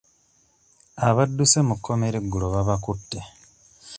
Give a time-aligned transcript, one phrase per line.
[1.07, 3.19] Abadduse mu kkomera eggulo babakutte.